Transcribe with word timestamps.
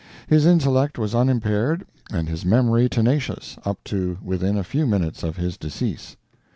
His 0.25 0.47
intellect 0.47 0.97
was 0.97 1.13
unimpaired, 1.13 1.85
and 2.11 2.27
his 2.27 2.43
memory 2.43 2.89
tenacious, 2.89 3.57
up 3.65 3.83
to 3.83 4.17
within 4.23 4.57
a 4.57 4.63
few 4.63 4.87
minutes 4.87 5.21
of 5.21 5.37
his 5.37 5.57
decease. 5.57 6.17